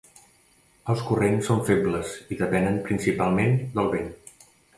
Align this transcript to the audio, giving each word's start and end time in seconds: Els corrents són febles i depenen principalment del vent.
Els 0.93 1.03
corrents 1.09 1.49
són 1.49 1.61
febles 1.67 2.15
i 2.37 2.39
depenen 2.41 2.81
principalment 2.89 3.55
del 3.79 3.93
vent. 3.95 4.11